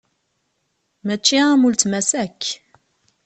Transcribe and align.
Mačči 1.05 1.37
am 1.49 1.65
uletma-s 1.67 2.11
akk. 2.23 2.41